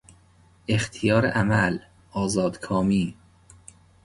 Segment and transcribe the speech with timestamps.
[0.67, 1.79] اختیار عمل،
[2.11, 3.15] آزادکامی